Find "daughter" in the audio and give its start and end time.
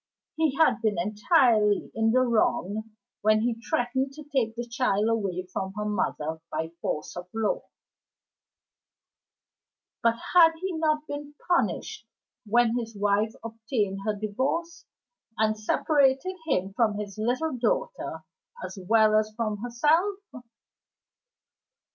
17.55-18.23